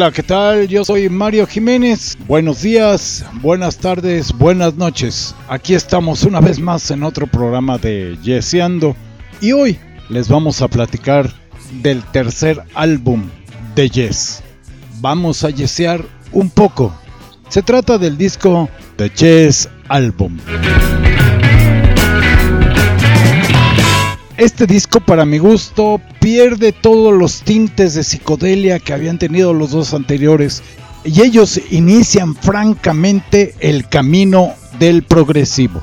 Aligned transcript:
Hola, 0.00 0.12
¿qué 0.12 0.22
tal? 0.22 0.66
Yo 0.66 0.82
soy 0.82 1.10
Mario 1.10 1.46
Jiménez. 1.46 2.16
Buenos 2.26 2.62
días, 2.62 3.22
buenas 3.42 3.76
tardes, 3.76 4.32
buenas 4.32 4.76
noches. 4.76 5.34
Aquí 5.46 5.74
estamos 5.74 6.22
una 6.22 6.40
vez 6.40 6.58
más 6.58 6.90
en 6.90 7.02
otro 7.02 7.26
programa 7.26 7.76
de 7.76 8.16
Yeseando 8.22 8.96
y 9.42 9.52
hoy 9.52 9.78
les 10.08 10.26
vamos 10.26 10.62
a 10.62 10.68
platicar 10.68 11.30
del 11.82 12.02
tercer 12.02 12.62
álbum 12.72 13.28
de 13.74 13.90
Yes. 13.90 14.42
Vamos 15.02 15.44
a 15.44 15.50
yesear 15.50 16.02
un 16.32 16.48
poco. 16.48 16.94
Se 17.50 17.60
trata 17.60 17.98
del 17.98 18.16
disco 18.16 18.70
The 18.96 19.10
Yes 19.10 19.68
Album. 19.88 20.38
Este 24.40 24.66
disco 24.66 25.00
para 25.00 25.26
mi 25.26 25.36
gusto 25.36 26.00
pierde 26.18 26.72
todos 26.72 27.12
los 27.12 27.42
tintes 27.42 27.92
de 27.92 28.02
psicodelia 28.02 28.78
que 28.78 28.94
habían 28.94 29.18
tenido 29.18 29.52
los 29.52 29.72
dos 29.72 29.92
anteriores 29.92 30.62
y 31.04 31.20
ellos 31.20 31.60
inician 31.70 32.34
francamente 32.34 33.54
el 33.60 33.86
camino 33.86 34.54
del 34.78 35.02
progresivo. 35.02 35.82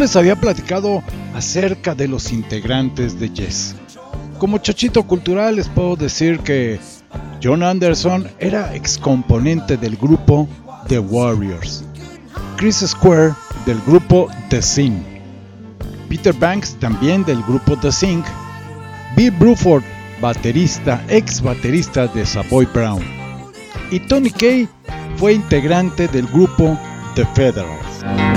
Les 0.00 0.16
había 0.16 0.34
platicado 0.34 1.02
acerca 1.34 1.94
de 1.94 2.08
los 2.08 2.32
integrantes 2.32 3.20
de 3.20 3.28
Yes. 3.28 3.76
Como 4.38 4.56
chochito 4.56 5.02
cultural 5.02 5.56
les 5.56 5.68
puedo 5.68 5.94
decir 5.94 6.40
que 6.40 6.80
John 7.42 7.62
Anderson 7.62 8.26
era 8.38 8.74
excomponente 8.74 9.76
del 9.76 9.96
grupo 9.98 10.48
The 10.88 10.98
Warriors, 10.98 11.84
Chris 12.56 12.76
Square 12.76 13.34
del 13.66 13.78
grupo 13.82 14.28
The 14.48 14.62
Sing, 14.62 15.02
Peter 16.08 16.32
Banks 16.32 16.76
también 16.80 17.22
del 17.24 17.42
grupo 17.42 17.76
The 17.76 17.92
Sing, 17.92 18.24
Bill 19.16 19.32
Bruford, 19.32 19.84
baterista, 20.22 21.04
ex 21.08 21.42
baterista 21.42 22.06
de 22.06 22.24
Savoy 22.24 22.66
Brown, 22.72 23.04
y 23.90 24.00
Tony 24.00 24.30
Kay 24.30 24.66
fue 25.16 25.34
integrante 25.34 26.08
del 26.08 26.26
grupo 26.28 26.78
The 27.16 27.26
Federals. 27.34 28.29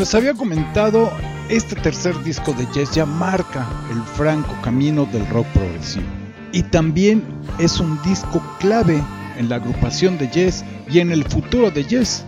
Les 0.00 0.14
había 0.14 0.32
comentado, 0.32 1.12
este 1.50 1.76
tercer 1.76 2.18
disco 2.24 2.54
de 2.54 2.66
Yes 2.72 2.92
ya 2.92 3.04
marca 3.04 3.68
el 3.90 4.02
franco 4.02 4.56
camino 4.62 5.04
del 5.04 5.28
rock 5.28 5.46
progresivo. 5.48 6.06
Y 6.52 6.62
también 6.62 7.22
es 7.58 7.80
un 7.80 8.00
disco 8.00 8.42
clave 8.58 9.04
en 9.36 9.50
la 9.50 9.56
agrupación 9.56 10.16
de 10.16 10.28
Yes 10.28 10.64
y 10.90 11.00
en 11.00 11.12
el 11.12 11.24
futuro 11.24 11.70
de 11.70 11.84
Yes, 11.84 12.24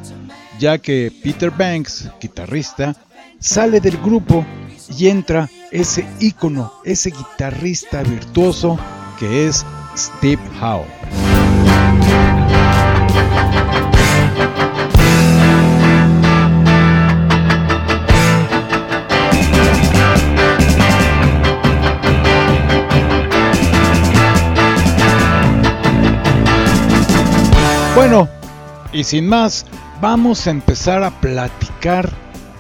ya 0.59 0.77
que 0.77 1.11
Peter 1.23 1.51
Banks, 1.51 2.11
guitarrista, 2.21 2.95
sale 3.39 3.81
del 3.81 3.97
grupo 3.97 4.45
y 4.99 5.09
entra 5.09 5.49
ese 5.71 6.07
ícono, 6.21 6.75
ese 6.85 7.09
guitarrista 7.09 8.03
virtuoso 8.03 8.79
que 9.19 9.47
es 9.47 9.65
Steve 9.97 10.43
Howe. 10.61 10.85
Bueno, 28.05 28.29
y 28.93 29.05
sin 29.05 29.29
más, 29.29 29.65
vamos 30.01 30.49
a 30.49 30.51
empezar 30.51 31.05
a 31.05 31.21
platicar 31.21 32.11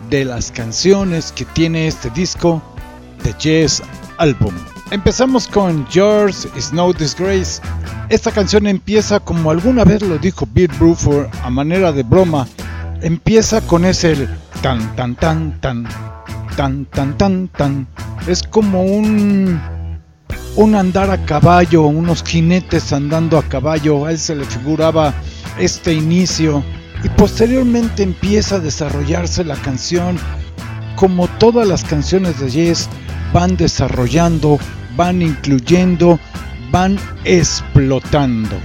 de 0.08 0.24
las 0.24 0.52
canciones 0.52 1.32
que 1.32 1.44
tiene 1.44 1.88
este 1.88 2.10
disco 2.10 2.62
de 3.24 3.34
Jazz 3.40 3.82
Album. 4.18 4.54
Empezamos 4.92 5.48
con 5.48 5.84
Yours 5.88 6.46
is 6.56 6.72
No 6.72 6.92
Disgrace. 6.92 7.60
Esta 8.08 8.30
canción 8.30 8.68
empieza 8.68 9.18
como 9.18 9.50
alguna 9.50 9.82
vez 9.82 10.02
lo 10.02 10.16
dijo 10.16 10.46
Bill 10.46 10.70
Bruford 10.78 11.26
a 11.42 11.50
manera 11.50 11.90
de 11.90 12.04
broma. 12.04 12.46
Empieza 13.00 13.60
con 13.62 13.84
ese 13.84 14.28
tan 14.62 14.94
tan 14.94 15.16
tan 15.16 15.60
tan 15.60 15.88
tan 16.56 16.84
tan 16.84 17.18
tan 17.18 17.48
tan. 17.48 17.88
Es 18.28 18.44
como 18.44 18.84
un 18.84 19.60
un 20.56 20.74
andar 20.74 21.10
a 21.10 21.24
caballo, 21.24 21.82
unos 21.82 22.22
jinetes 22.22 22.92
andando 22.92 23.38
a 23.38 23.42
caballo, 23.42 24.04
a 24.06 24.10
él 24.10 24.18
se 24.18 24.34
le 24.34 24.44
figuraba 24.44 25.14
este 25.58 25.92
inicio 25.94 26.62
y 27.02 27.08
posteriormente 27.10 28.02
empieza 28.02 28.56
a 28.56 28.60
desarrollarse 28.60 29.44
la 29.44 29.56
canción 29.56 30.18
como 30.96 31.26
todas 31.26 31.66
las 31.66 31.84
canciones 31.84 32.38
de 32.38 32.50
Yes 32.50 32.88
van 33.32 33.56
desarrollando, 33.56 34.58
van 34.94 35.22
incluyendo, 35.22 36.20
van 36.70 36.98
explotando. 37.24 38.56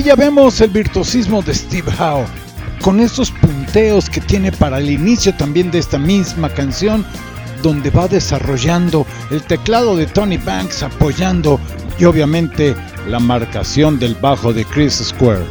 Aquí 0.00 0.08
ya 0.08 0.16
vemos 0.16 0.58
el 0.62 0.70
virtuosismo 0.70 1.42
de 1.42 1.52
Steve 1.52 1.92
Howe, 1.98 2.24
con 2.80 3.00
esos 3.00 3.30
punteos 3.30 4.08
que 4.08 4.22
tiene 4.22 4.50
para 4.50 4.78
el 4.78 4.88
inicio 4.88 5.34
también 5.34 5.70
de 5.70 5.78
esta 5.78 5.98
misma 5.98 6.48
canción, 6.48 7.04
donde 7.62 7.90
va 7.90 8.08
desarrollando 8.08 9.06
el 9.30 9.42
teclado 9.42 9.94
de 9.96 10.06
Tony 10.06 10.38
Banks 10.38 10.82
apoyando 10.82 11.60
y 11.98 12.06
obviamente 12.06 12.74
la 13.08 13.20
marcación 13.20 13.98
del 13.98 14.14
bajo 14.14 14.54
de 14.54 14.64
Chris 14.64 14.94
Square. 15.04 15.44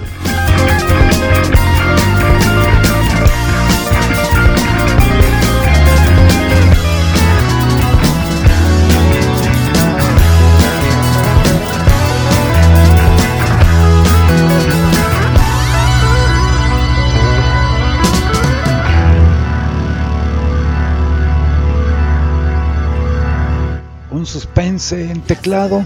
Suspense 24.30 25.10
en 25.10 25.22
teclado 25.22 25.86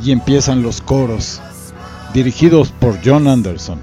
y 0.00 0.12
empiezan 0.12 0.62
los 0.62 0.80
coros, 0.80 1.40
dirigidos 2.12 2.70
por 2.70 2.98
John 3.04 3.26
Anderson. 3.26 3.80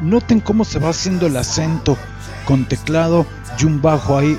Noten 0.00 0.38
cómo 0.38 0.64
se 0.64 0.78
va 0.78 0.90
haciendo 0.90 1.26
el 1.26 1.36
acento 1.36 1.98
con 2.44 2.64
teclado 2.64 3.26
y 3.58 3.64
un 3.64 3.82
bajo 3.82 4.16
ahí 4.16 4.38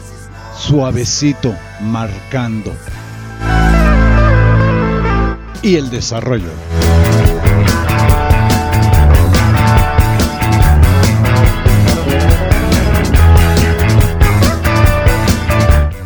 suavecito 0.55 1.53
marcando 1.81 2.71
y 5.61 5.75
el 5.75 5.89
desarrollo. 5.89 6.49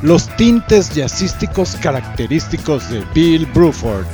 Los 0.01 0.35
tintes 0.35 0.93
jazzísticos 0.95 1.77
característicos 1.81 2.89
de 2.89 3.03
Bill 3.13 3.45
Bruford. 3.45 4.05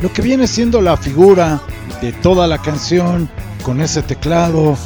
Lo 0.00 0.12
que 0.12 0.22
viene 0.22 0.46
siendo 0.46 0.80
la 0.80 0.96
figura 0.96 1.60
de 2.00 2.12
toda 2.12 2.46
la 2.46 2.58
canción 2.58 3.28
con 3.62 3.80
ese 3.80 4.02
teclado, 4.02 4.76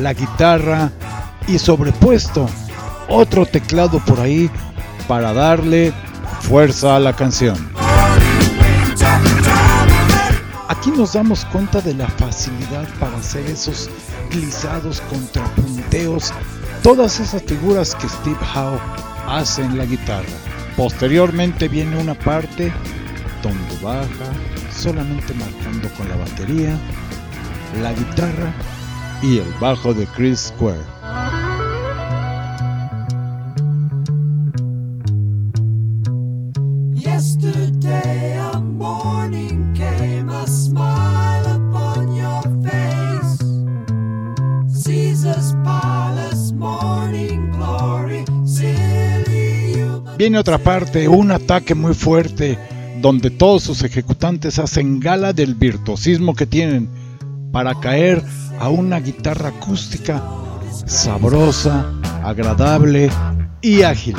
la 0.00 0.14
guitarra 0.14 0.90
y 1.46 1.58
sobrepuesto 1.58 2.48
otro 3.08 3.46
teclado 3.46 3.98
por 4.04 4.20
ahí 4.20 4.50
para 5.06 5.32
darle 5.32 5.92
fuerza 6.40 6.96
a 6.96 7.00
la 7.00 7.14
canción. 7.14 7.77
Aquí 10.68 10.90
nos 10.90 11.14
damos 11.14 11.44
cuenta 11.46 11.80
de 11.80 11.94
la 11.94 12.08
facilidad 12.08 12.86
para 13.00 13.16
hacer 13.16 13.44
esos 13.46 13.90
glisados, 14.30 15.00
contrapunteos, 15.02 16.32
todas 16.82 17.18
esas 17.20 17.42
figuras 17.42 17.94
que 17.94 18.08
Steve 18.08 18.38
Howe 18.54 18.78
hace 19.26 19.62
en 19.62 19.78
la 19.78 19.84
guitarra. 19.84 20.28
Posteriormente 20.76 21.68
viene 21.68 21.96
una 22.00 22.14
parte 22.14 22.72
donde 23.42 23.82
baja 23.82 24.32
solamente 24.70 25.34
marcando 25.34 25.88
con 25.96 26.08
la 26.08 26.16
batería, 26.16 26.78
la 27.80 27.92
guitarra 27.92 28.52
y 29.22 29.38
el 29.38 29.52
bajo 29.60 29.92
de 29.94 30.06
Chris 30.06 30.52
Square. 30.54 31.37
Viene 50.18 50.36
otra 50.36 50.58
parte, 50.58 51.06
un 51.06 51.30
ataque 51.30 51.76
muy 51.76 51.94
fuerte, 51.94 52.58
donde 53.00 53.30
todos 53.30 53.62
sus 53.62 53.84
ejecutantes 53.84 54.58
hacen 54.58 54.98
gala 54.98 55.32
del 55.32 55.54
virtuosismo 55.54 56.34
que 56.34 56.44
tienen 56.44 56.88
para 57.52 57.78
caer 57.78 58.24
a 58.58 58.68
una 58.68 58.98
guitarra 58.98 59.50
acústica 59.50 60.20
sabrosa, 60.86 61.92
agradable 62.24 63.10
y 63.62 63.82
ágil. 63.82 64.16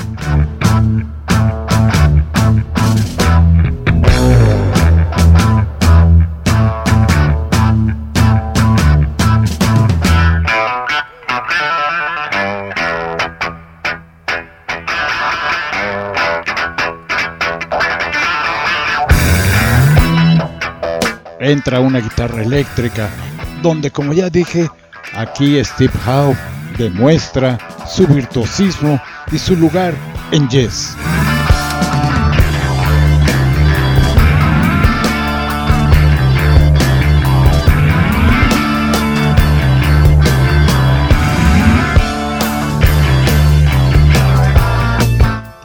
Entra 21.51 21.79
una 21.79 21.99
guitarra 21.99 22.43
eléctrica, 22.43 23.09
donde 23.61 23.91
como 23.91 24.13
ya 24.13 24.29
dije, 24.29 24.69
aquí 25.13 25.63
Steve 25.63 25.93
Howe 26.05 26.35
demuestra 26.77 27.57
su 27.87 28.07
virtuosismo 28.07 29.01
y 29.31 29.37
su 29.37 29.55
lugar 29.55 29.93
en 30.31 30.47
Yes. 30.49 30.95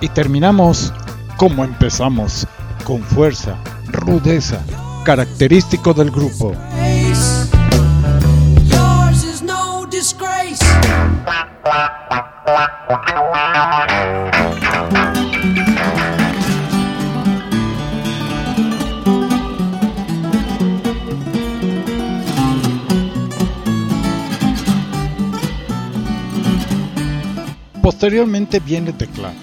Y 0.00 0.08
terminamos 0.08 0.92
como 1.38 1.64
empezamos, 1.64 2.46
con 2.84 3.02
fuerza, 3.02 3.56
rudeza, 3.86 4.60
característico 5.05 5.93
del 5.93 6.11
grupo. 6.11 6.53
Posteriormente 27.83 28.61
viene 28.61 28.95
teclado, 28.95 29.35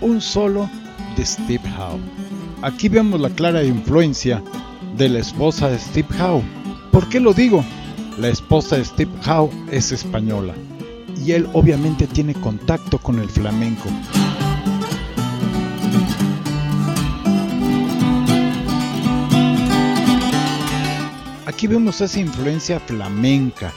un 0.00 0.22
solo 0.22 0.70
de 1.16 1.26
Steve 1.26 1.60
Howe. 1.78 2.00
Aquí 2.62 2.88
vemos 2.88 3.20
la 3.20 3.28
clara 3.28 3.62
influencia 3.62 4.42
de 4.98 5.08
la 5.08 5.20
esposa 5.20 5.68
de 5.68 5.78
Steve 5.78 6.08
Howe. 6.20 6.42
¿Por 6.90 7.08
qué 7.08 7.20
lo 7.20 7.32
digo? 7.32 7.64
La 8.18 8.28
esposa 8.28 8.76
de 8.76 8.84
Steve 8.84 9.12
Howe 9.24 9.48
es 9.70 9.92
española 9.92 10.54
y 11.24 11.32
él 11.32 11.48
obviamente 11.52 12.08
tiene 12.08 12.34
contacto 12.34 12.98
con 12.98 13.20
el 13.20 13.30
flamenco. 13.30 13.88
Aquí 21.46 21.68
vemos 21.68 22.00
esa 22.00 22.18
influencia 22.18 22.80
flamenca 22.80 23.72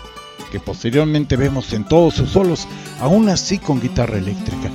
que 0.52 0.60
posteriormente 0.60 1.38
vemos 1.38 1.72
en 1.74 1.88
todos 1.88 2.16
sus 2.16 2.32
solos, 2.32 2.68
aún 3.00 3.30
así 3.30 3.60
con 3.60 3.80
guitarra 3.80 4.18
eléctrica, 4.18 4.70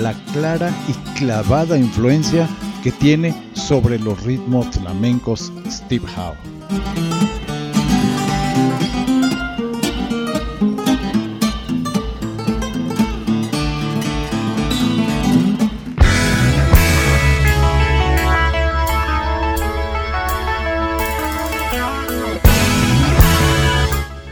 la 0.00 0.14
clara 0.32 0.70
y 0.88 0.92
clavada 1.16 1.78
influencia 1.78 2.48
que 2.82 2.90
tiene 2.90 3.34
sobre 3.62 3.98
los 3.98 4.20
ritmos 4.24 4.66
flamencos 4.66 5.52
Steve 5.68 6.04
Howe. 6.16 6.36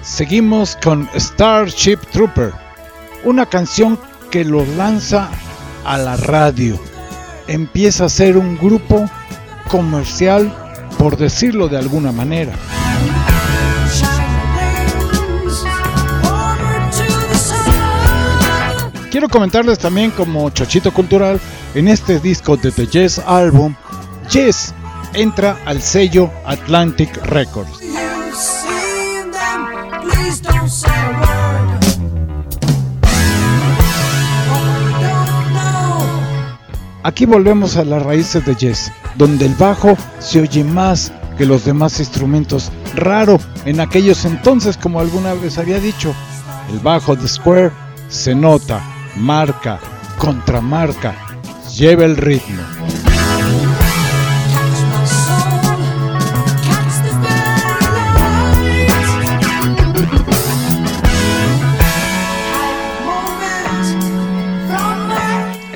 Seguimos 0.03 0.77
con 0.83 1.09
Starship 1.15 1.99
Trooper, 2.13 2.53
una 3.25 3.47
canción 3.47 3.99
que 4.31 4.45
los 4.45 4.69
lanza 4.71 5.31
a 5.85 5.97
la 5.97 6.17
radio 6.17 6.79
empieza 7.51 8.05
a 8.05 8.09
ser 8.09 8.37
un 8.37 8.57
grupo 8.57 9.11
comercial, 9.71 10.53
por 10.99 11.17
decirlo 11.17 11.69
de 11.69 11.79
alguna 11.79 12.13
manera. 12.13 12.53
Quiero 19.11 19.29
comentarles 19.29 19.79
también 19.79 20.11
como 20.11 20.51
chochito 20.51 20.93
cultural, 20.93 21.41
en 21.75 21.89
este 21.89 22.19
disco 22.21 22.57
de 22.57 22.73
The 22.73 22.87
Jazz 22.87 23.19
Album, 23.19 23.75
Jazz 24.29 24.75
entra 25.15 25.59
al 25.65 25.81
sello 25.81 26.31
Atlantic 26.45 27.17
Records. 27.27 27.81
Aquí 37.03 37.25
volvemos 37.25 37.77
a 37.77 37.85
las 37.85 38.03
raíces 38.03 38.45
de 38.45 38.55
jazz, 38.55 38.93
donde 39.17 39.47
el 39.47 39.55
bajo 39.55 39.97
se 40.19 40.41
oye 40.41 40.65
más 40.65 41.13
que 41.39 41.47
los 41.47 41.65
demás 41.65 41.99
instrumentos. 41.99 42.71
Raro 42.95 43.41
en 43.65 43.81
aquellos 43.81 44.27
entonces, 44.27 44.77
como 44.77 45.01
alguna 45.01 45.33
vez 45.35 45.57
había 45.57 45.81
dicho. 45.81 46.15
El 46.71 46.79
bajo 46.81 47.17
de 47.17 47.27
Square 47.27 47.71
se 48.09 48.35
nota, 48.35 48.83
marca, 49.17 49.81
contramarca, 50.19 51.15
lleva 51.75 52.05
el 52.05 52.17
ritmo. 52.17 52.63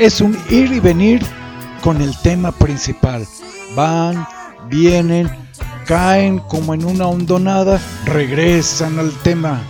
Es 0.04 0.20
un 0.20 0.36
ir 0.50 0.70
y 0.70 0.80
venir 0.80 1.22
con 1.82 2.02
el 2.02 2.14
tema 2.20 2.52
principal. 2.52 3.26
Van, 3.74 4.26
vienen, 4.68 5.30
caen 5.86 6.40
como 6.40 6.74
en 6.74 6.84
una 6.84 7.06
hondonada, 7.06 7.80
regresan 8.04 8.98
al 8.98 9.12
tema. 9.22 9.62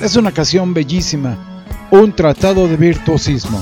Es 0.00 0.16
una 0.16 0.32
canción 0.32 0.74
bellísima, 0.74 1.64
un 1.92 2.12
tratado 2.12 2.66
de 2.66 2.76
virtuosismo. 2.76 3.60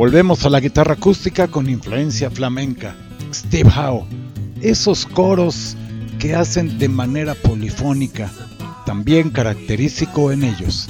Volvemos 0.00 0.46
a 0.46 0.48
la 0.48 0.60
guitarra 0.60 0.94
acústica 0.94 1.46
con 1.46 1.68
influencia 1.68 2.30
flamenca. 2.30 2.96
Steve 3.34 3.68
Howe. 3.68 4.06
Esos 4.62 5.04
coros 5.04 5.76
que 6.18 6.34
hacen 6.34 6.78
de 6.78 6.88
manera 6.88 7.34
polifónica, 7.34 8.32
también 8.86 9.28
característico 9.28 10.32
en 10.32 10.44
ellos. 10.44 10.88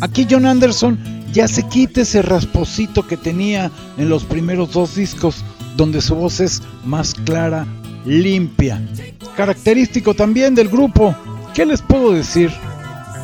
Aquí 0.00 0.26
John 0.28 0.44
Anderson 0.44 0.98
ya 1.32 1.46
se 1.46 1.62
quita 1.68 2.00
ese 2.00 2.20
rasposito 2.20 3.06
que 3.06 3.16
tenía 3.16 3.70
en 3.96 4.08
los 4.08 4.24
primeros 4.24 4.72
dos 4.72 4.96
discos 4.96 5.44
donde 5.78 6.00
su 6.00 6.16
voz 6.16 6.40
es 6.40 6.60
más 6.84 7.14
clara, 7.14 7.64
limpia, 8.04 8.82
característico 9.36 10.12
también 10.12 10.56
del 10.56 10.68
grupo. 10.68 11.14
¿Qué 11.54 11.64
les 11.64 11.80
puedo 11.80 12.12
decir? 12.12 12.52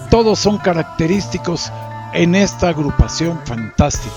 Todos 0.09 0.39
son 0.39 0.59
característicos 0.59 1.73
en 2.13 2.37
esta 2.37 2.69
agrupación 2.69 3.41
fantástica. 3.45 4.15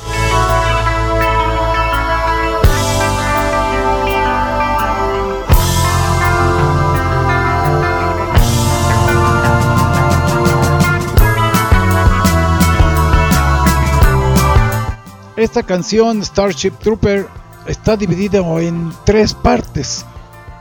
Esta 15.36 15.64
canción, 15.64 16.24
Starship 16.24 16.74
Trooper, 16.80 17.28
está 17.68 17.96
dividida 17.96 18.40
en 18.62 18.92
tres 19.06 19.34
partes, 19.34 20.06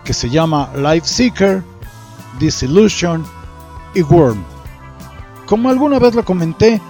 que 0.04 0.12
se 0.12 0.28
llama 0.28 0.70
Life 0.76 1.06
Seeker, 1.06 1.62
Disillusion 2.38 3.24
y 3.94 4.02
Worm. 4.02 4.42
Como 5.46 5.68
alguna 5.68 5.98
vez 5.98 6.14
lo 6.14 6.24
comenté, 6.24 6.80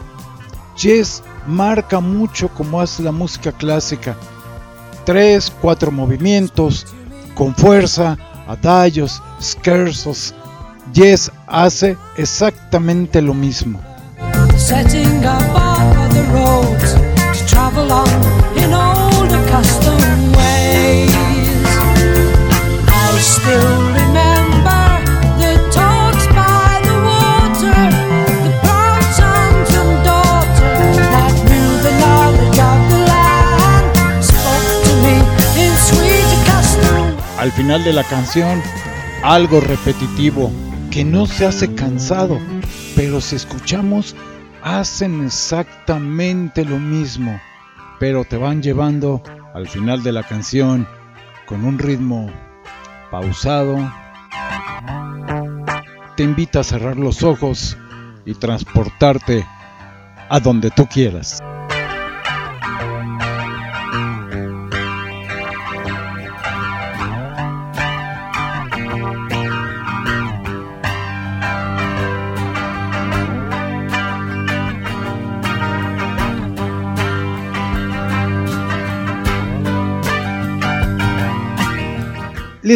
Jess 0.76 1.22
marca 1.46 2.00
mucho 2.00 2.48
como 2.48 2.80
hace 2.80 3.02
la 3.02 3.12
música 3.12 3.52
clásica. 3.52 4.16
Tres, 5.04 5.52
cuatro 5.60 5.92
movimientos, 5.92 6.86
con 7.34 7.54
fuerza, 7.54 8.16
adagios, 8.48 9.22
schersos. 9.40 10.34
Jess 10.92 11.30
hace 11.46 11.96
exactamente 12.16 13.20
lo 13.20 13.34
mismo. 13.34 13.80
Al 37.46 37.52
final 37.52 37.84
de 37.84 37.92
la 37.92 38.02
canción, 38.02 38.60
algo 39.22 39.60
repetitivo 39.60 40.50
que 40.90 41.04
no 41.04 41.26
se 41.26 41.46
hace 41.46 41.74
cansado, 41.74 42.38
pero 42.96 43.20
si 43.20 43.36
escuchamos, 43.36 44.16
hacen 44.62 45.24
exactamente 45.24 46.64
lo 46.64 46.78
mismo 46.78 47.40
pero 47.98 48.24
te 48.24 48.36
van 48.36 48.62
llevando 48.62 49.22
al 49.54 49.68
final 49.68 50.02
de 50.02 50.12
la 50.12 50.22
canción 50.22 50.86
con 51.46 51.64
un 51.64 51.78
ritmo 51.78 52.30
pausado. 53.10 53.76
Te 56.16 56.22
invita 56.22 56.60
a 56.60 56.64
cerrar 56.64 56.96
los 56.96 57.22
ojos 57.22 57.76
y 58.24 58.34
transportarte 58.34 59.46
a 60.28 60.40
donde 60.40 60.70
tú 60.70 60.86
quieras. 60.86 61.42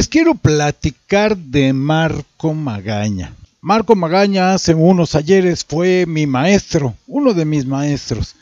Les 0.00 0.08
quiero 0.08 0.34
platicar 0.34 1.36
de 1.36 1.74
Marco 1.74 2.54
Magaña. 2.54 3.34
Marco 3.60 3.94
Magaña 3.94 4.54
hace 4.54 4.72
unos 4.72 5.14
ayeres 5.14 5.62
fue 5.62 6.06
mi 6.06 6.26
maestro, 6.26 6.94
uno 7.06 7.34
de 7.34 7.44
mis 7.44 7.66
maestros. 7.66 8.34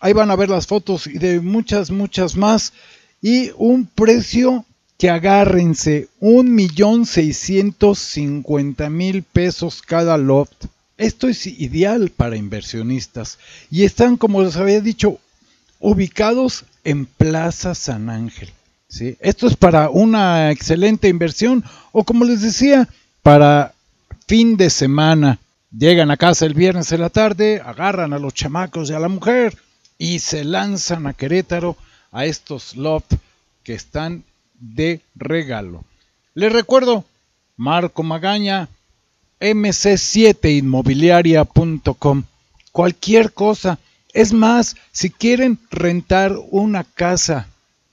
Ahí 0.00 0.12
van 0.12 0.30
a 0.30 0.36
ver 0.36 0.50
las 0.50 0.66
fotos 0.66 1.06
y 1.06 1.16
de 1.18 1.40
muchas, 1.40 1.90
muchas 1.90 2.36
más. 2.36 2.74
Y 3.22 3.50
un 3.56 3.86
precio 3.86 4.66
que 4.98 5.10
agárrense 5.10 6.08
un 6.20 6.54
millón 6.54 7.06
seiscientos 7.06 7.98
cincuenta 7.98 8.88
mil 8.88 9.22
pesos 9.22 9.82
cada 9.82 10.16
loft. 10.16 10.66
Esto 10.96 11.28
es 11.28 11.46
ideal 11.46 12.10
para 12.10 12.36
inversionistas 12.36 13.38
y 13.70 13.84
están, 13.84 14.16
como 14.16 14.42
les 14.42 14.56
había 14.56 14.80
dicho, 14.80 15.18
ubicados 15.78 16.64
en 16.84 17.04
Plaza 17.04 17.74
San 17.74 18.08
Ángel. 18.08 18.50
¿sí? 18.88 19.18
Esto 19.20 19.46
es 19.46 19.56
para 19.56 19.90
una 19.90 20.50
excelente 20.50 21.08
inversión 21.08 21.62
o 21.92 22.04
como 22.04 22.24
les 22.24 22.40
decía, 22.40 22.88
para 23.22 23.74
fin 24.26 24.56
de 24.56 24.70
semana. 24.70 25.38
Llegan 25.76 26.10
a 26.10 26.16
casa 26.16 26.46
el 26.46 26.54
viernes 26.54 26.90
en 26.92 27.02
la 27.02 27.10
tarde, 27.10 27.60
agarran 27.62 28.14
a 28.14 28.18
los 28.18 28.32
chamacos 28.32 28.88
y 28.88 28.94
a 28.94 29.00
la 29.00 29.08
mujer 29.08 29.58
y 29.98 30.20
se 30.20 30.44
lanzan 30.44 31.06
a 31.06 31.12
Querétaro 31.12 31.76
a 32.12 32.24
estos 32.24 32.76
lofts 32.76 33.18
que 33.62 33.74
están 33.74 34.24
de 34.58 35.00
regalo. 35.14 35.84
Les 36.34 36.52
recuerdo, 36.52 37.04
Marco 37.56 38.02
Magaña, 38.02 38.68
mc7inmobiliaria.com. 39.40 42.24
Cualquier 42.72 43.32
cosa. 43.32 43.78
Es 44.12 44.32
más, 44.32 44.74
si 44.92 45.10
quieren 45.10 45.58
rentar 45.70 46.36
una 46.50 46.84
casa 46.84 47.48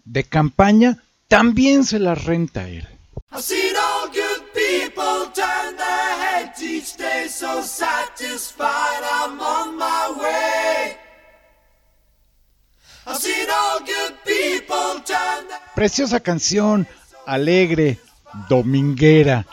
de 0.05 0.23
campaña, 0.23 0.99
también 1.27 1.83
se 1.83 1.99
la 1.99 2.15
renta 2.15 2.69
él. 2.69 2.87
Preciosa 15.75 16.19
canción, 16.19 16.87
alegre, 17.25 17.97
dominguera, 18.47 19.47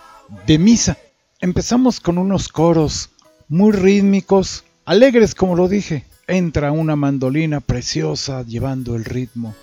de 0.46 0.58
misa. 0.58 0.98
Empezamos 1.40 1.98
con 1.98 2.18
unos 2.18 2.48
coros 2.48 3.08
muy 3.48 3.72
rítmicos, 3.72 4.64
alegres 4.84 5.34
como 5.34 5.56
lo 5.56 5.66
dije. 5.66 6.04
Entra 6.26 6.72
una 6.72 6.94
mandolina 6.94 7.60
preciosa 7.60 8.42
llevando 8.42 8.96
el 8.96 9.04
ritmo. 9.06 9.54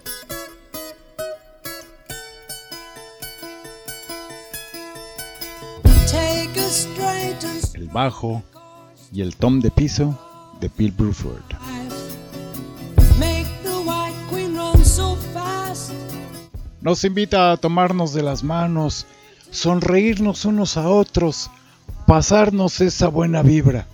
El 7.75 7.87
bajo 7.87 8.43
y 9.13 9.21
el 9.21 9.35
tom 9.35 9.59
de 9.61 9.69
piso 9.69 10.19
de 10.59 10.71
Bill 10.75 10.91
Bruford. 10.91 11.66
Nos 16.81 17.03
invita 17.03 17.51
a 17.51 17.57
tomarnos 17.57 18.13
de 18.13 18.21
las 18.21 18.43
manos, 18.43 19.07
sonreírnos 19.49 20.45
unos 20.45 20.77
a 20.77 20.87
otros, 20.89 21.49
pasarnos 22.05 22.81
esa 22.81 23.07
buena 23.07 23.41
vibra. 23.41 23.87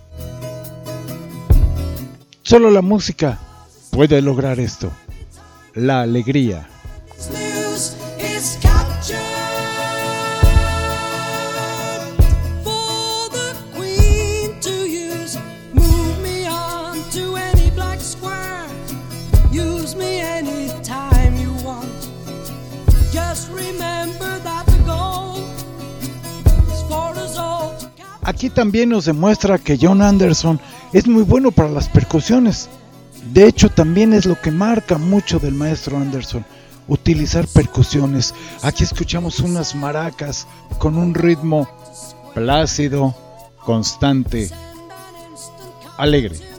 Solo 2.42 2.70
la 2.70 2.82
música 2.82 3.38
puede 3.90 4.20
lograr 4.20 4.60
esto. 4.60 4.90
La 5.74 6.02
alegría. 6.02 6.68
Aquí 28.34 28.50
también 28.50 28.88
nos 28.88 29.04
demuestra 29.04 29.58
que 29.58 29.78
John 29.80 30.02
Anderson 30.02 30.58
es 30.92 31.06
muy 31.06 31.22
bueno 31.22 31.52
para 31.52 31.68
las 31.68 31.88
percusiones. 31.88 32.68
De 33.32 33.46
hecho, 33.46 33.70
también 33.70 34.12
es 34.12 34.26
lo 34.26 34.34
que 34.40 34.50
marca 34.50 34.98
mucho 34.98 35.38
del 35.38 35.54
maestro 35.54 35.98
Anderson, 35.98 36.44
utilizar 36.88 37.46
percusiones. 37.46 38.34
Aquí 38.62 38.82
escuchamos 38.82 39.38
unas 39.38 39.76
maracas 39.76 40.48
con 40.80 40.98
un 40.98 41.14
ritmo 41.14 41.68
plácido, 42.34 43.14
constante, 43.64 44.50
alegre. 45.96 46.53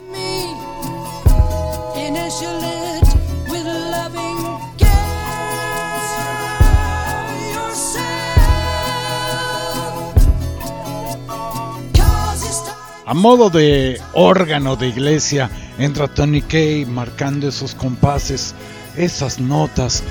A 13.08 13.14
modo 13.14 13.50
de 13.50 14.00
órgano 14.14 14.74
de 14.74 14.88
iglesia, 14.88 15.48
entra 15.78 16.08
Tony 16.08 16.42
Kay 16.42 16.86
marcando 16.86 17.46
esos 17.46 17.72
compases, 17.72 18.52
esas 18.96 19.38
notas, 19.38 20.02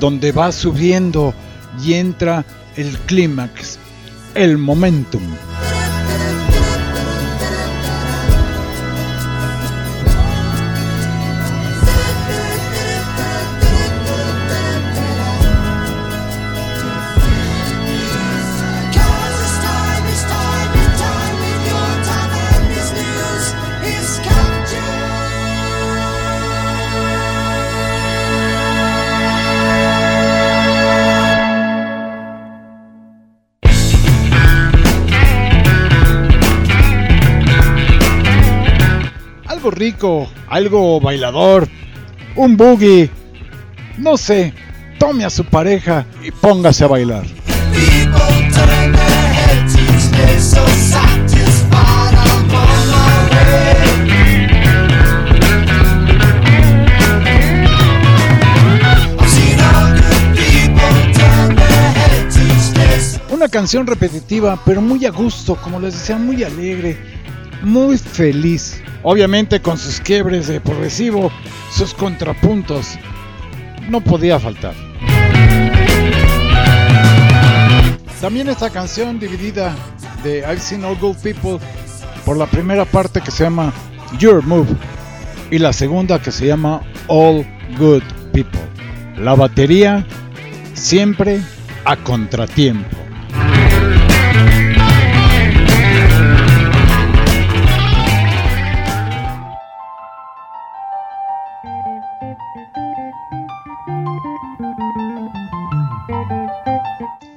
donde 0.00 0.32
va 0.32 0.50
subiendo 0.50 1.32
y 1.80 1.92
entra 1.94 2.44
el 2.74 2.98
clímax, 3.06 3.78
el 4.34 4.58
momentum. 4.58 5.22
Rico, 39.80 40.28
algo 40.46 41.00
bailador, 41.00 41.66
un 42.36 42.54
boogie, 42.54 43.08
no 43.96 44.18
sé, 44.18 44.52
tome 44.98 45.24
a 45.24 45.30
su 45.30 45.42
pareja 45.42 46.04
y 46.22 46.30
póngase 46.30 46.84
a 46.84 46.86
bailar. 46.86 47.24
Una 63.30 63.48
canción 63.48 63.86
repetitiva, 63.86 64.60
pero 64.66 64.82
muy 64.82 65.06
a 65.06 65.10
gusto, 65.10 65.56
como 65.56 65.80
les 65.80 65.94
decía, 65.94 66.18
muy 66.18 66.44
alegre, 66.44 67.19
muy 67.62 67.98
feliz. 67.98 68.82
Obviamente 69.02 69.60
con 69.60 69.78
sus 69.78 70.00
quiebres 70.00 70.46
de 70.48 70.60
progresivo, 70.60 71.30
sus 71.72 71.94
contrapuntos, 71.94 72.98
no 73.88 74.00
podía 74.00 74.38
faltar. 74.38 74.74
También 78.20 78.50
esta 78.50 78.68
canción 78.68 79.18
dividida 79.18 79.74
de 80.22 80.40
I've 80.40 80.60
Seen 80.60 80.84
All 80.84 80.96
Good 80.96 81.16
People 81.22 81.58
por 82.24 82.36
la 82.36 82.46
primera 82.46 82.84
parte 82.84 83.22
que 83.22 83.30
se 83.30 83.44
llama 83.44 83.72
Your 84.18 84.44
Move 84.44 84.68
y 85.50 85.58
la 85.58 85.72
segunda 85.72 86.20
que 86.20 86.30
se 86.30 86.46
llama 86.46 86.82
All 87.06 87.46
Good 87.78 88.02
People. 88.32 88.60
La 89.16 89.34
batería 89.34 90.04
siempre 90.74 91.40
a 91.84 91.96
contratiempo. 91.96 92.96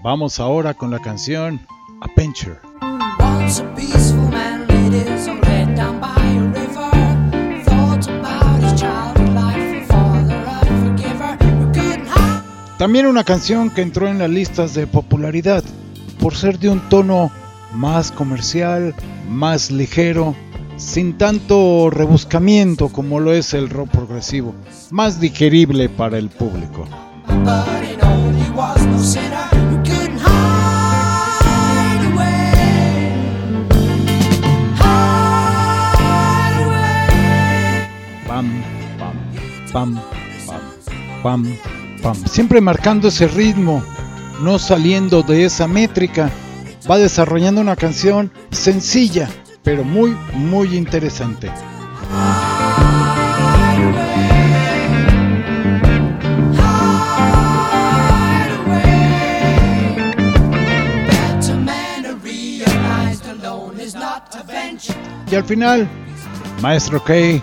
Vamos 0.03 0.41
ahora 0.41 0.73
con 0.73 0.91
la 0.91 0.99
canción 0.99 1.65
Adventure. 2.01 2.57
También 12.77 13.07
una 13.07 13.23
canción 13.23 13.69
que 13.69 13.81
entró 13.81 14.09
en 14.09 14.19
las 14.19 14.29
listas 14.29 14.73
de 14.73 14.87
popularidad 14.87 15.63
por 16.19 16.35
ser 16.35 16.59
de 16.59 16.67
un 16.67 16.81
tono 16.89 17.31
más 17.73 18.11
comercial, 18.11 18.93
más 19.29 19.71
ligero, 19.71 20.35
sin 20.75 21.17
tanto 21.17 21.89
rebuscamiento 21.89 22.89
como 22.89 23.21
lo 23.21 23.31
es 23.31 23.53
el 23.53 23.69
rock 23.69 23.91
progresivo, 23.91 24.53
más 24.91 25.21
digerible 25.21 25.87
para 25.87 26.17
el 26.17 26.27
público. 26.27 26.89
Pam, 39.73 39.99
pam, 40.45 40.61
pam, 41.23 41.57
pam. 42.01 42.15
Siempre 42.27 42.61
marcando 42.61 43.07
ese 43.07 43.27
ritmo, 43.27 43.83
no 44.39 44.59
saliendo 44.59 45.23
de 45.23 45.45
esa 45.45 45.67
métrica. 45.67 46.29
Va 46.89 46.97
desarrollando 46.97 47.59
una 47.59 47.75
canción 47.75 48.31
sencilla, 48.51 49.29
pero 49.63 49.83
muy, 49.83 50.15
muy 50.35 50.77
interesante. 50.77 51.51
Y 65.31 65.35
al 65.35 65.43
final, 65.45 65.89
Maestro 66.61 67.03
Kay 67.03 67.41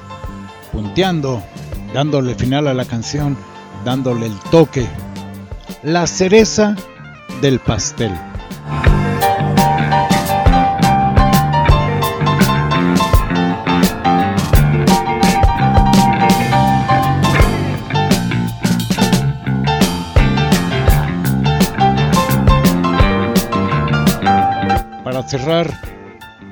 punteando 0.71 1.43
dándole 1.92 2.35
final 2.35 2.68
a 2.68 2.74
la 2.74 2.85
canción, 2.85 3.37
dándole 3.85 4.26
el 4.26 4.38
toque, 4.50 4.87
la 5.83 6.07
cereza 6.07 6.76
del 7.40 7.59
pastel. 7.61 8.12
Para 25.05 25.22
cerrar, 25.29 25.70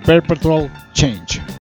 Perpetual 0.05 0.71
Change. 0.93 1.58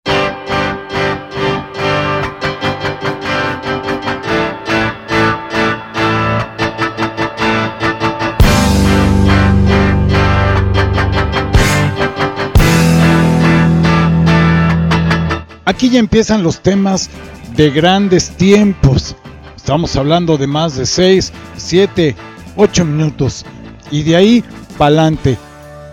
Aquí 15.77 15.91
ya 15.91 15.99
empiezan 15.99 16.41
los 16.41 16.59
temas 16.61 17.07
de 17.55 17.69
grandes 17.69 18.31
tiempos. 18.31 19.15
Estamos 19.55 19.95
hablando 19.95 20.35
de 20.35 20.47
más 20.47 20.75
de 20.75 20.87
6, 20.87 21.31
7, 21.55 22.15
8 22.55 22.83
minutos. 22.83 23.45
Y 23.91 24.01
de 24.01 24.15
ahí 24.15 24.43
para 24.75 24.87
adelante. 24.87 25.37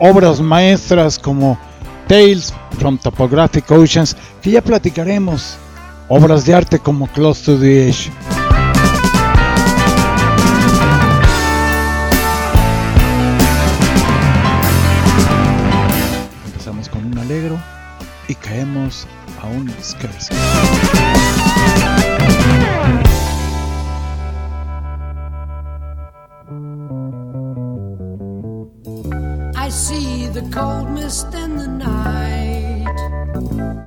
Obras 0.00 0.40
maestras 0.40 1.18
como 1.18 1.58
Tales 2.08 2.54
from 2.78 2.96
Topographic 2.96 3.70
Oceans, 3.70 4.16
que 4.40 4.52
ya 4.52 4.62
platicaremos 4.62 5.58
obras 6.08 6.46
de 6.46 6.54
arte 6.54 6.78
como 6.78 7.06
Close 7.08 7.44
to 7.44 7.60
the 7.60 7.90
Edge. 7.90 8.10
Empezamos 16.46 16.88
con 16.88 17.04
un 17.04 17.18
alegro 17.18 17.60
y 18.28 18.34
caemos 18.34 19.06
a 19.44 19.48
un 19.48 19.70
scherzo. 19.82 20.32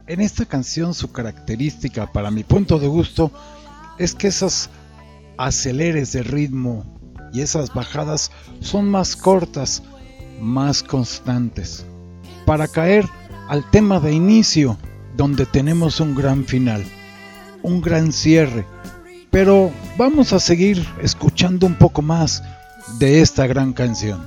En 0.08 0.22
esta 0.22 0.46
canción 0.46 0.94
su 0.94 1.12
característica, 1.12 2.12
para 2.12 2.30
mi 2.30 2.44
punto 2.44 2.78
de 2.78 2.88
gusto, 2.88 3.32
es 3.98 4.14
que 4.14 4.28
esas 4.28 4.70
aceleres 5.38 6.12
de 6.12 6.22
ritmo 6.22 6.86
y 7.34 7.42
esas 7.42 7.74
bajadas 7.74 8.32
son 8.60 8.90
más 8.90 9.16
cortas, 9.16 9.82
más 10.40 10.84
constantes, 10.84 11.84
para 12.46 12.68
caer 12.68 13.06
al 13.48 13.70
tema 13.72 14.00
de 14.00 14.14
inicio, 14.14 14.78
donde 15.18 15.48
tenemos 15.48 16.00
un 16.00 16.16
gran 16.16 16.46
final, 16.46 16.86
un 17.64 17.82
gran 17.82 18.14
cierre. 18.14 18.66
Pero 19.32 19.72
vamos 19.98 20.32
a 20.32 20.40
seguir 20.40 20.88
escuchando 21.02 21.66
un 21.66 21.76
poco 21.76 22.02
más 22.02 22.44
de 23.00 23.22
esta 23.22 23.48
gran 23.48 23.74
canción. 23.74 24.22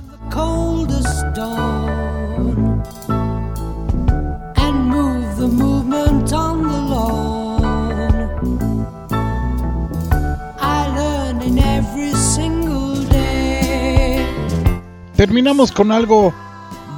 Terminamos 15.15 15.71
con 15.71 15.91
algo 15.91 16.33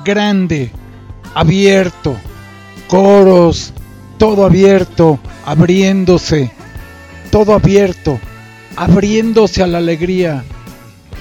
grande, 0.04 0.72
abierto, 1.36 2.16
coros, 2.88 3.74
todo 4.18 4.46
abierto, 4.46 5.20
abriéndose, 5.46 6.52
todo 7.32 7.54
abierto, 7.54 8.20
abriéndose 8.76 9.64
a 9.64 9.68
la 9.68 9.80
alegría, 9.80 10.44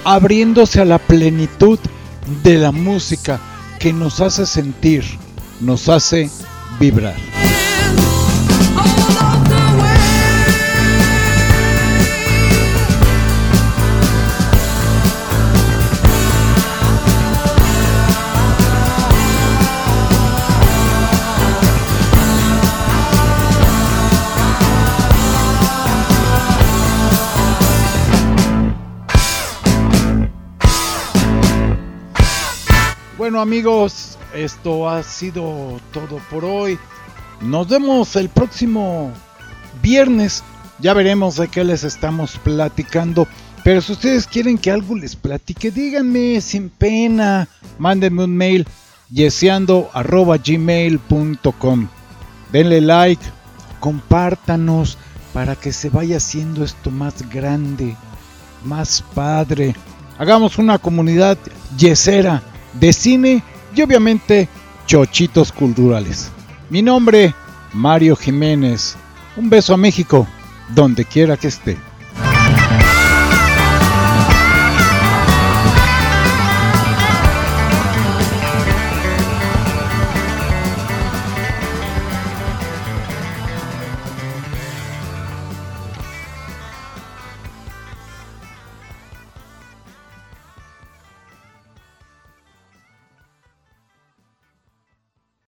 abriéndose 0.03 0.81
a 0.81 0.85
la 0.85 0.99
plenitud 0.99 1.79
de 2.43 2.57
la 2.57 2.71
música 2.71 3.39
que 3.79 3.93
nos 3.93 4.21
hace 4.21 4.45
sentir, 4.45 5.03
nos 5.59 5.89
hace 5.89 6.29
vibrar. 6.79 7.32
Bueno 33.33 33.41
amigos, 33.41 34.19
esto 34.35 34.87
ha 34.87 35.01
sido 35.01 35.81
todo 35.91 36.19
por 36.29 36.45
hoy. 36.45 36.77
Nos 37.41 37.67
vemos 37.67 38.15
el 38.15 38.29
próximo 38.29 39.11
viernes. 39.81 40.43
Ya 40.77 40.93
veremos 40.93 41.37
de 41.37 41.47
qué 41.47 41.63
les 41.63 41.83
estamos 41.83 42.37
platicando. 42.37 43.27
Pero 43.63 43.81
si 43.81 43.93
ustedes 43.93 44.27
quieren 44.27 44.59
que 44.59 44.69
algo 44.69 44.95
les 44.95 45.15
platique, 45.15 45.71
díganme 45.71 46.41
sin 46.41 46.69
pena. 46.69 47.47
Mándenme 47.79 48.25
un 48.25 48.37
mail 48.37 48.67
yeseando.gmail.com 49.09 51.87
Denle 52.51 52.81
like, 52.81 53.23
compártanos 53.79 54.99
para 55.33 55.55
que 55.55 55.73
se 55.73 55.89
vaya 55.89 56.17
haciendo 56.17 56.63
esto 56.63 56.91
más 56.91 57.27
grande, 57.31 57.95
más 58.63 59.03
padre. 59.15 59.75
Hagamos 60.19 60.59
una 60.59 60.77
comunidad 60.77 61.39
yesera 61.75 62.43
de 62.73 62.93
cine 62.93 63.43
y 63.75 63.81
obviamente 63.81 64.47
chochitos 64.85 65.51
culturales. 65.51 66.31
Mi 66.69 66.81
nombre, 66.81 67.33
Mario 67.73 68.15
Jiménez. 68.15 68.95
Un 69.35 69.49
beso 69.49 69.73
a 69.73 69.77
México, 69.77 70.27
donde 70.69 71.05
quiera 71.05 71.37
que 71.37 71.47
esté. 71.47 71.77